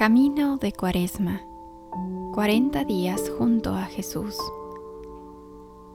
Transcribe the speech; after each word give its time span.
Camino 0.00 0.56
de 0.56 0.72
Cuaresma. 0.72 1.42
40 2.32 2.84
días 2.86 3.30
junto 3.36 3.74
a 3.74 3.82
Jesús. 3.82 4.34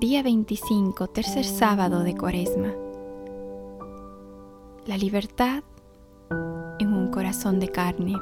Día 0.00 0.24
25, 0.24 1.06
tercer 1.06 1.44
sábado 1.44 2.02
de 2.02 2.16
Cuaresma. 2.16 2.72
La 4.86 4.96
libertad 4.96 5.62
en 6.80 6.92
un 6.92 7.12
corazón 7.12 7.60
de 7.60 7.68
carne. 7.68 8.16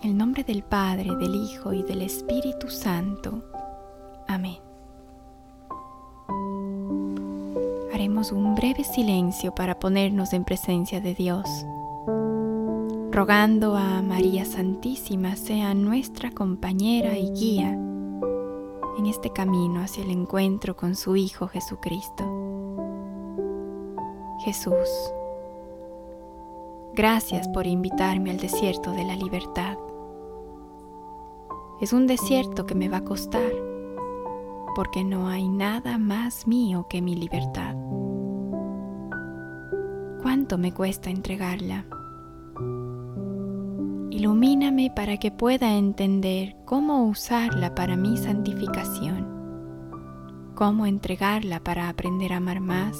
En 0.00 0.08
el 0.08 0.16
nombre 0.16 0.42
del 0.42 0.62
Padre, 0.62 1.14
del 1.16 1.34
Hijo 1.34 1.74
y 1.74 1.82
del 1.82 2.00
Espíritu 2.00 2.70
Santo. 2.70 3.44
Amén. 4.26 4.56
Haremos 7.92 8.32
un 8.32 8.54
breve 8.54 8.84
silencio 8.84 9.54
para 9.54 9.78
ponernos 9.78 10.32
en 10.32 10.44
presencia 10.44 11.02
de 11.02 11.14
Dios 11.14 11.46
rogando 13.12 13.76
a 13.76 14.00
María 14.00 14.46
Santísima 14.46 15.36
sea 15.36 15.74
nuestra 15.74 16.30
compañera 16.30 17.18
y 17.18 17.30
guía 17.30 17.68
en 17.68 19.06
este 19.06 19.30
camino 19.30 19.82
hacia 19.82 20.02
el 20.02 20.10
encuentro 20.10 20.76
con 20.76 20.96
su 20.96 21.14
Hijo 21.16 21.46
Jesucristo. 21.46 22.24
Jesús, 24.44 24.88
gracias 26.94 27.48
por 27.48 27.66
invitarme 27.66 28.30
al 28.30 28.38
desierto 28.38 28.92
de 28.92 29.04
la 29.04 29.14
libertad. 29.14 29.76
Es 31.82 31.92
un 31.92 32.06
desierto 32.06 32.64
que 32.64 32.74
me 32.74 32.88
va 32.88 32.98
a 32.98 33.04
costar, 33.04 33.52
porque 34.74 35.04
no 35.04 35.28
hay 35.28 35.48
nada 35.48 35.98
más 35.98 36.46
mío 36.46 36.86
que 36.88 37.02
mi 37.02 37.14
libertad. 37.14 37.76
¿Cuánto 40.22 40.56
me 40.56 40.72
cuesta 40.72 41.10
entregarla? 41.10 41.84
Ilumíname 44.22 44.88
para 44.94 45.16
que 45.16 45.32
pueda 45.32 45.76
entender 45.76 46.54
cómo 46.64 47.08
usarla 47.08 47.74
para 47.74 47.96
mi 47.96 48.16
santificación, 48.16 49.26
cómo 50.54 50.86
entregarla 50.86 51.58
para 51.58 51.88
aprender 51.88 52.32
a 52.32 52.36
amar 52.36 52.60
más 52.60 52.96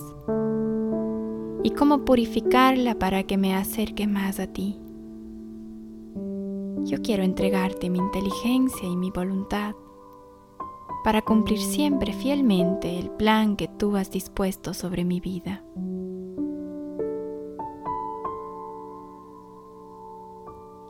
y 1.63 1.71
cómo 1.71 2.05
purificarla 2.05 2.99
para 2.99 3.23
que 3.23 3.39
me 3.39 3.55
acerque 3.55 4.09
más 4.09 4.41
a 4.41 4.49
ti. 4.49 4.81
Yo 6.87 7.01
quiero 7.03 7.23
entregarte 7.23 7.89
mi 7.89 8.01
inteligencia 8.01 8.89
y 8.89 8.97
mi 8.97 9.13
voluntad 9.13 9.77
para 11.05 11.23
cumplir 11.23 11.61
siempre 11.61 12.15
fielmente 12.15 12.99
el 12.99 13.11
plan 13.11 13.55
que 13.55 13.69
tú 13.69 13.97
has 13.97 14.11
dispuesto 14.11 14.75
sobre 14.75 15.05
mi 15.05 15.21
vida. 15.21 15.63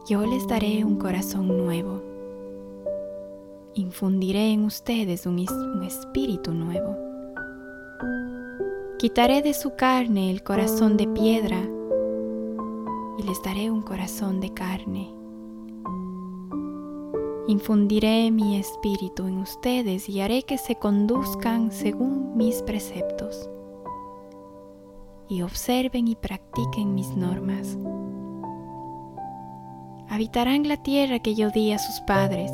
Yo 0.08 0.26
les 0.26 0.46
daré 0.48 0.84
un 0.84 0.96
corazón 0.96 1.46
nuevo. 1.46 2.02
Infundiré 3.74 4.52
en 4.52 4.64
ustedes 4.64 5.26
un, 5.26 5.38
espíritu 5.86 6.52
nuevo. 6.52 6.96
Quitaré 8.98 9.42
de 9.42 9.54
su 9.54 9.74
carne 9.76 10.30
el 10.30 10.42
corazón 10.42 10.96
de 10.96 11.06
piedra 11.06 11.58
y 13.18 13.22
les 13.22 13.40
daré 13.42 13.70
un 13.70 13.82
corazón 13.82 14.40
de 14.40 14.52
carne. 14.52 15.14
Infundiré 17.46 18.30
mi 18.30 18.56
espíritu 18.56 19.26
en 19.26 19.38
ustedes 19.38 20.08
y 20.08 20.20
haré 20.20 20.42
que 20.42 20.58
se 20.58 20.76
conduzcan 20.76 21.70
según 21.70 22.36
mis 22.36 22.62
preceptos 22.62 23.48
y 25.28 25.42
observen 25.42 26.08
y 26.08 26.16
practiquen 26.16 26.94
mis 26.94 27.16
normas 27.16 27.78
habitarán 30.12 30.68
la 30.68 30.76
tierra 30.76 31.20
que 31.20 31.34
yo 31.34 31.48
di 31.50 31.72
a 31.72 31.78
sus 31.78 32.02
padres. 32.02 32.52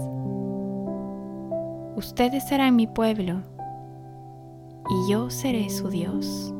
Ustedes 1.96 2.46
serán 2.46 2.76
mi 2.76 2.86
pueblo 2.86 3.42
y 4.88 5.10
yo 5.10 5.28
seré 5.28 5.68
su 5.68 5.88
Dios. 5.88 6.54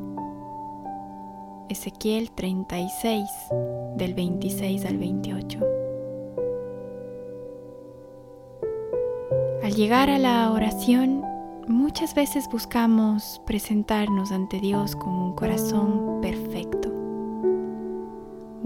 Ezequiel 1.69 2.31
36, 2.31 3.29
del 3.95 4.13
26 4.13 4.85
al 4.85 4.97
28. 4.97 5.59
Al 9.63 9.73
llegar 9.73 10.09
a 10.09 10.19
la 10.19 10.51
oración, 10.51 11.23
muchas 11.69 12.13
veces 12.13 12.49
buscamos 12.51 13.41
presentarnos 13.45 14.33
ante 14.33 14.59
Dios 14.59 14.97
con 14.97 15.13
un 15.13 15.33
corazón 15.33 16.08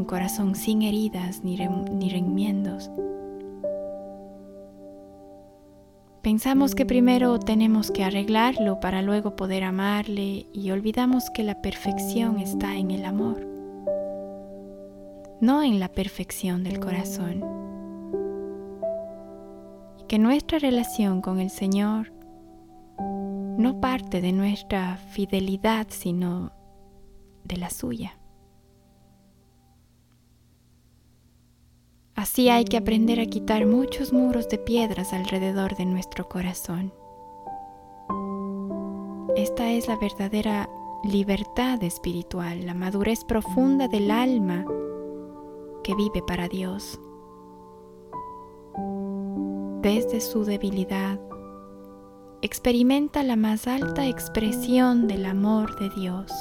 corazón 0.04 0.56
sin 0.56 0.82
heridas 0.82 1.44
ni, 1.44 1.58
ni 1.58 2.10
remiendos. 2.10 2.90
Pensamos 6.24 6.74
que 6.74 6.86
primero 6.86 7.38
tenemos 7.38 7.92
que 7.92 8.06
arreglarlo 8.06 8.80
para 8.80 9.02
luego 9.02 9.36
poder 9.36 9.66
amarle 9.66 10.48
y 10.54 10.72
olvidamos 10.72 11.30
que 11.30 11.44
la 11.44 11.62
perfección 11.62 12.40
está 12.40 12.78
en 12.78 12.92
el 12.92 13.04
amor, 13.04 13.46
no 15.42 15.64
en 15.64 15.82
la 15.82 15.90
perfección 15.90 16.64
del 16.64 16.80
corazón. 16.80 17.44
Y 20.00 20.06
que 20.06 20.18
nuestra 20.18 20.60
relación 20.60 21.20
con 21.22 21.42
el 21.42 21.50
Señor 21.50 22.14
no 23.58 23.82
parte 23.82 24.22
de 24.22 24.32
nuestra 24.32 24.96
fidelidad, 24.96 25.88
sino 25.90 26.54
de 27.44 27.58
la 27.58 27.70
suya. 27.70 28.18
Así 32.24 32.48
hay 32.48 32.64
que 32.64 32.78
aprender 32.78 33.20
a 33.20 33.26
quitar 33.26 33.66
muchos 33.66 34.14
muros 34.14 34.48
de 34.48 34.58
piedras 34.58 35.12
alrededor 35.12 35.76
de 35.76 35.86
nuestro 35.86 36.30
corazón. 36.30 36.94
Esta 39.36 39.70
es 39.74 39.90
la 39.90 39.98
verdadera 39.98 40.70
libertad 41.04 41.84
espiritual, 41.84 42.66
la 42.66 42.74
madurez 42.74 43.26
profunda 43.26 43.90
del 43.90 44.10
alma 44.10 44.64
que 45.84 45.96
vive 45.96 46.24
para 46.26 46.48
Dios. 46.48 46.98
Desde 49.82 50.22
su 50.22 50.46
debilidad, 50.46 51.20
experimenta 52.42 53.22
la 53.24 53.36
más 53.36 53.68
alta 53.68 54.08
expresión 54.08 55.10
del 55.10 55.26
amor 55.26 55.78
de 55.78 55.90
Dios, 55.90 56.32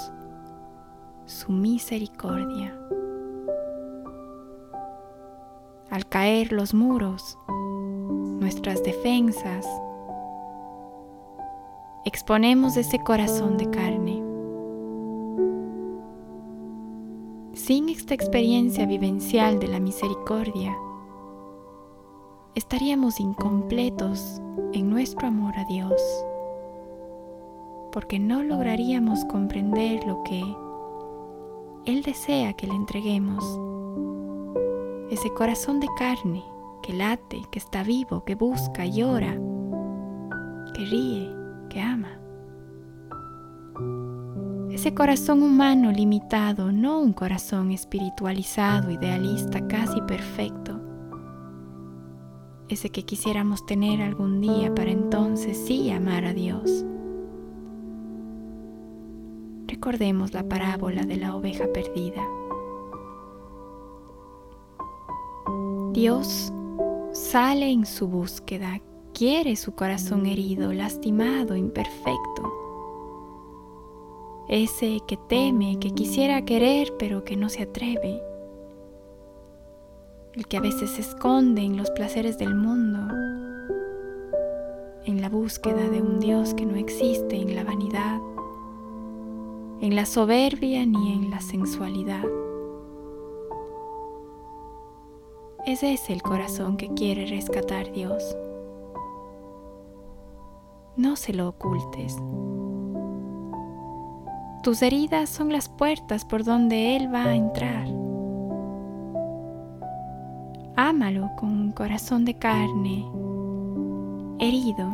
su 1.26 1.50
misericordia. 1.50 2.78
Al 5.92 6.08
caer 6.08 6.53
los 6.53 6.72
muros, 6.72 7.36
nuestras 8.41 8.82
defensas, 8.82 9.66
exponemos 12.06 12.78
ese 12.78 12.98
corazón 13.00 13.58
de 13.58 13.69
carne. 13.69 14.22
Sin 17.52 17.91
esta 17.91 18.14
experiencia 18.14 18.86
vivencial 18.86 19.60
de 19.60 19.69
la 19.69 19.81
misericordia, 19.81 20.75
estaríamos 22.54 23.20
incompletos 23.20 24.41
en 24.72 24.88
nuestro 24.88 25.28
amor 25.28 25.58
a 25.58 25.66
Dios, 25.66 26.00
porque 27.92 28.19
no 28.19 28.42
lograríamos 28.42 29.26
comprender 29.26 30.06
lo 30.06 30.22
que 30.22 30.42
Él 31.84 32.02
desea 32.02 32.54
que 32.54 32.66
le 32.66 32.75
entreguemos 32.76 33.44
ese 35.12 35.30
corazón 35.34 35.78
de 35.78 35.88
carne 35.98 36.42
que 36.82 36.94
late, 36.94 37.42
que 37.50 37.58
está 37.58 37.82
vivo, 37.82 38.24
que 38.24 38.34
busca, 38.34 38.86
llora, 38.86 39.38
que 40.72 40.86
ríe, 40.86 41.30
que 41.68 41.80
ama. 41.82 42.19
Ese 44.70 44.94
corazón 44.94 45.42
humano 45.42 45.92
limitado, 45.92 46.72
no 46.72 46.98
un 46.98 47.12
corazón 47.12 47.72
espiritualizado, 47.72 48.90
idealista, 48.90 49.69
casi 49.69 50.00
perfecto. 50.00 50.81
Ese 52.70 52.88
que 52.88 53.04
quisiéramos 53.04 53.66
tener 53.66 54.00
algún 54.00 54.40
día 54.40 54.75
para 54.75 54.92
entonces 54.92 55.62
sí 55.66 55.90
amar 55.90 56.25
a 56.25 56.32
Dios. 56.32 56.87
Recordemos 59.66 60.32
la 60.32 60.48
parábola 60.48 61.02
de 61.02 61.19
la 61.19 61.37
oveja 61.37 61.66
perdida. 61.66 62.22
Dios 65.92 66.50
sale 67.12 67.70
en 67.70 67.84
su 67.84 68.08
búsqueda, 68.08 68.80
quiere 69.12 69.56
su 69.56 69.74
corazón 69.74 70.24
herido, 70.24 70.72
lastimado, 70.72 71.54
imperfecto. 71.54 72.50
Ese 74.48 75.00
que 75.06 75.18
teme, 75.28 75.78
que 75.78 75.90
quisiera 75.90 76.46
querer 76.46 76.94
pero 76.98 77.24
que 77.24 77.36
no 77.36 77.50
se 77.50 77.64
atreve. 77.64 78.22
El 80.32 80.46
que 80.46 80.56
a 80.56 80.60
veces 80.62 80.92
se 80.92 81.02
esconde 81.02 81.60
en 81.60 81.76
los 81.76 81.90
placeres 81.90 82.38
del 82.38 82.54
mundo, 82.54 82.98
en 85.04 85.20
la 85.20 85.28
búsqueda 85.28 85.90
de 85.90 86.00
un 86.00 86.20
Dios 86.20 86.54
que 86.54 86.64
no 86.64 86.76
existe, 86.76 87.36
en 87.36 87.54
la 87.54 87.64
vanidad, 87.64 88.18
en 89.82 89.94
la 89.94 90.06
soberbia 90.06 90.86
ni 90.86 91.12
en 91.12 91.30
la 91.30 91.42
sensualidad. 91.42 92.24
Ese 95.64 95.93
es 95.93 96.11
el 96.11 96.23
corazón 96.23 96.76
que 96.76 96.88
quiere 96.88 97.25
rescatar 97.26 97.93
Dios. 97.93 98.37
No 100.97 101.14
se 101.14 101.32
lo 101.32 101.50
ocultes. 101.50 102.17
Tus 104.64 104.82
heridas 104.82 105.31
son 105.31 105.53
las 105.53 105.69
puertas 105.69 106.25
por 106.25 106.43
donde 106.43 106.97
Él 106.97 107.14
va 107.14 107.26
a 107.26 107.37
entrar. 107.37 107.87
Ámalo 110.75 111.31
con 111.37 111.50
un 111.50 111.70
corazón 111.70 112.25
de 112.25 112.35
carne, 112.35 113.06
herido. 114.41 114.91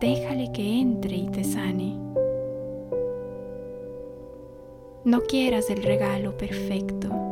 Déjale 0.00 0.50
que 0.50 0.80
entre 0.80 1.16
y 1.16 1.28
te 1.28 1.44
sane. 1.44 1.96
No 5.04 5.20
quieras 5.20 5.70
el 5.70 5.82
regalo 5.84 6.36
perfecto. 6.36 7.23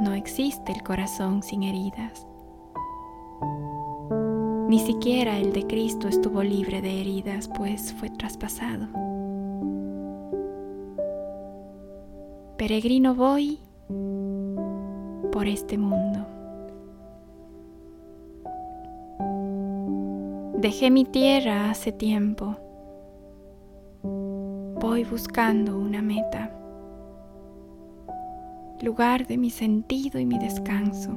No 0.00 0.14
existe 0.14 0.70
el 0.70 0.82
corazón 0.84 1.42
sin 1.42 1.64
heridas. 1.64 2.26
Ni 4.68 4.78
siquiera 4.78 5.38
el 5.38 5.52
de 5.52 5.66
Cristo 5.66 6.06
estuvo 6.06 6.42
libre 6.42 6.80
de 6.80 7.00
heridas, 7.00 7.48
pues 7.48 7.92
fue 7.94 8.08
traspasado. 8.10 8.86
Peregrino 12.56 13.14
voy 13.14 13.58
por 15.32 15.48
este 15.48 15.78
mundo. 15.78 16.26
Dejé 20.58 20.90
mi 20.90 21.04
tierra 21.04 21.70
hace 21.70 21.92
tiempo. 21.92 22.56
Voy 24.80 25.04
buscando 25.04 25.76
una 25.78 26.02
meta 26.02 26.57
lugar 28.82 29.26
de 29.26 29.38
mi 29.38 29.50
sentido 29.50 30.18
y 30.18 30.26
mi 30.26 30.38
descanso. 30.38 31.10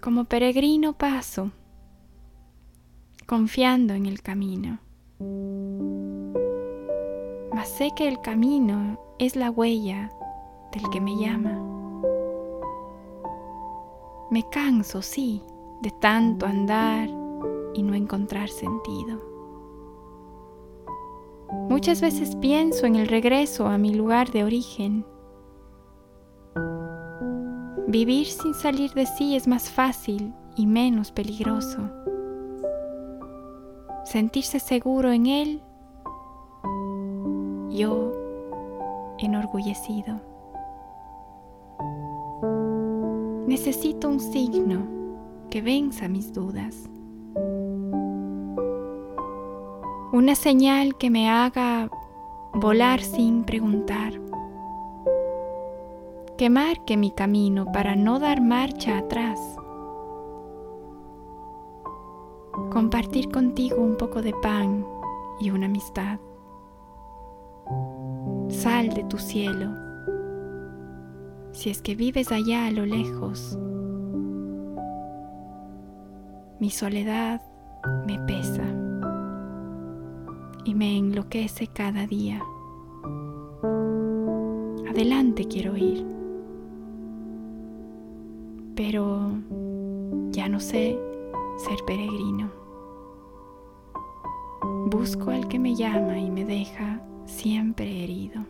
Como 0.00 0.24
peregrino 0.24 0.92
paso, 0.92 1.50
confiando 3.26 3.94
en 3.94 4.06
el 4.06 4.22
camino. 4.22 4.78
Mas 7.54 7.68
sé 7.68 7.90
que 7.96 8.08
el 8.08 8.20
camino 8.20 8.98
es 9.18 9.36
la 9.36 9.50
huella 9.50 10.10
del 10.72 10.88
que 10.90 11.00
me 11.00 11.16
llama. 11.16 11.60
Me 14.30 14.48
canso, 14.50 15.02
sí, 15.02 15.42
de 15.82 15.90
tanto 15.90 16.46
andar 16.46 17.08
y 17.74 17.82
no 17.82 17.94
encontrar 17.94 18.48
sentido. 18.48 19.37
Muchas 21.78 22.00
veces 22.00 22.34
pienso 22.34 22.86
en 22.86 22.96
el 22.96 23.06
regreso 23.06 23.68
a 23.68 23.78
mi 23.78 23.94
lugar 23.94 24.32
de 24.32 24.42
origen. 24.42 25.06
Vivir 27.86 28.26
sin 28.26 28.52
salir 28.52 28.92
de 28.94 29.06
sí 29.06 29.36
es 29.36 29.46
más 29.46 29.70
fácil 29.70 30.34
y 30.56 30.66
menos 30.66 31.12
peligroso. 31.12 31.88
Sentirse 34.04 34.58
seguro 34.58 35.12
en 35.12 35.26
él, 35.26 35.62
yo 37.70 38.12
enorgullecido. 39.20 40.20
Necesito 43.46 44.08
un 44.08 44.18
signo 44.18 44.84
que 45.48 45.62
venza 45.62 46.08
mis 46.08 46.32
dudas. 46.32 46.90
Una 50.18 50.34
señal 50.34 50.96
que 50.96 51.10
me 51.10 51.30
haga 51.30 51.88
volar 52.52 53.00
sin 53.02 53.44
preguntar, 53.44 54.14
que 56.36 56.50
marque 56.50 56.96
mi 56.96 57.12
camino 57.12 57.70
para 57.70 57.94
no 57.94 58.18
dar 58.18 58.40
marcha 58.40 58.98
atrás, 58.98 59.38
compartir 62.72 63.30
contigo 63.30 63.76
un 63.76 63.96
poco 63.96 64.20
de 64.20 64.34
pan 64.42 64.84
y 65.38 65.50
una 65.50 65.66
amistad, 65.66 66.18
sal 68.48 68.88
de 68.88 69.04
tu 69.04 69.18
cielo, 69.18 69.70
si 71.52 71.70
es 71.70 71.80
que 71.80 71.94
vives 71.94 72.32
allá 72.32 72.66
a 72.66 72.72
lo 72.72 72.84
lejos, 72.86 73.56
mi 76.58 76.70
soledad 76.70 77.40
me 78.04 78.18
pesa 78.26 78.64
y 80.68 80.74
me 80.74 80.98
enloquece 80.98 81.66
cada 81.68 82.06
día. 82.06 82.42
Adelante 84.86 85.46
quiero 85.46 85.74
ir, 85.78 86.04
pero 88.74 89.30
ya 90.30 90.46
no 90.46 90.60
sé 90.60 90.98
ser 91.56 91.78
peregrino. 91.86 92.50
Busco 94.90 95.30
al 95.30 95.48
que 95.48 95.58
me 95.58 95.74
llama 95.74 96.18
y 96.18 96.30
me 96.30 96.44
deja 96.44 97.00
siempre 97.24 98.04
herido. 98.04 98.42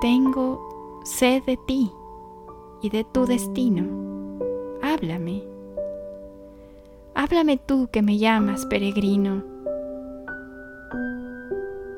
Tengo 0.00 1.00
sed 1.04 1.42
de 1.42 1.56
ti 1.66 1.90
y 2.82 2.88
de 2.88 3.02
tu 3.02 3.26
destino. 3.26 3.82
Háblame 4.80 5.53
Háblame 7.16 7.58
tú 7.58 7.88
que 7.92 8.02
me 8.02 8.18
llamas 8.18 8.66
peregrino. 8.66 9.44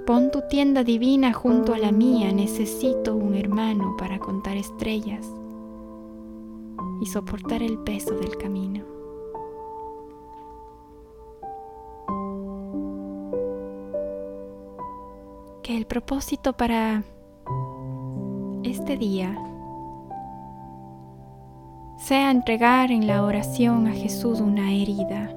Pon 0.07 0.31
tu 0.31 0.43
tienda 0.49 0.85
divina 0.85 1.33
junto 1.33 1.73
a 1.73 1.79
la 1.79 1.91
mía, 1.91 2.33
necesito 2.33 3.17
un 3.17 3.35
hermano 3.35 3.97
para 3.97 4.19
contar 4.19 4.59
estrellas 4.59 5.27
y 7.01 7.07
soportar 7.07 7.63
el 7.63 7.79
peso 7.79 8.15
del 8.15 8.37
camino. 8.37 8.85
Que 15.63 15.79
el 15.79 15.87
propósito 15.87 16.53
para 16.53 17.03
este 18.63 18.99
día 18.99 19.35
sea 22.07 22.31
entregar 22.31 22.93
en 22.93 23.09
la 23.09 23.25
oración 23.25 23.89
a 23.89 23.91
Jesús 23.91 24.41
una 24.41 24.73
herida. 24.73 25.35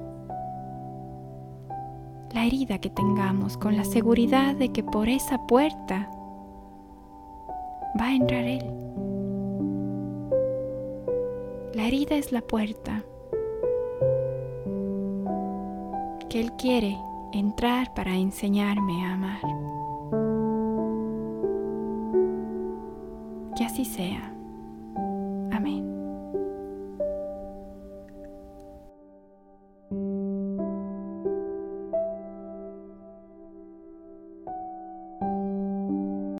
La 2.32 2.46
herida 2.46 2.78
que 2.78 2.90
tengamos 2.90 3.56
con 3.56 3.76
la 3.76 3.82
seguridad 3.82 4.54
de 4.54 4.68
que 4.68 4.84
por 4.84 5.08
esa 5.08 5.44
puerta 5.48 6.08
va 8.00 8.04
a 8.04 8.14
entrar 8.14 8.44
Él. 8.44 8.64
La 11.74 11.88
herida 11.88 12.14
es 12.14 12.30
la 12.30 12.40
puerta 12.40 13.02
que 16.28 16.38
Él 16.40 16.52
quiere 16.52 16.96
entrar 17.32 17.92
para 17.94 18.14
enseñarme 18.14 19.06
a 19.06 19.14
amar. 19.14 19.40
Que 23.56 23.64
así 23.64 23.84
sea. 23.84 24.39